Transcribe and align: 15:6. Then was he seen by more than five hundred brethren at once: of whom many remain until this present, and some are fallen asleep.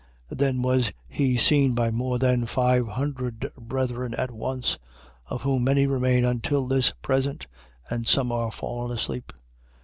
15:6. 0.31 0.37
Then 0.39 0.61
was 0.63 0.91
he 1.07 1.37
seen 1.37 1.75
by 1.75 1.91
more 1.91 2.17
than 2.17 2.47
five 2.47 2.87
hundred 2.87 3.51
brethren 3.55 4.15
at 4.15 4.31
once: 4.31 4.79
of 5.27 5.43
whom 5.43 5.63
many 5.65 5.85
remain 5.85 6.25
until 6.25 6.65
this 6.65 6.91
present, 7.03 7.45
and 7.87 8.07
some 8.07 8.31
are 8.31 8.51
fallen 8.51 8.89
asleep. 8.97 9.31